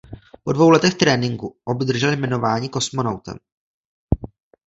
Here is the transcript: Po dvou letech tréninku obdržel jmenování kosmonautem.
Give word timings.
Po 0.43 0.53
dvou 0.53 0.69
letech 0.69 0.93
tréninku 0.93 1.57
obdržel 1.65 2.11
jmenování 2.13 2.69
kosmonautem. 2.69 3.37